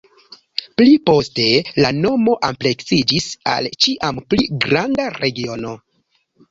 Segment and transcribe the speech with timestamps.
[0.79, 1.45] Pli poste
[1.85, 5.81] la nomo ampleksiĝis al ĉiam pli granda regiono.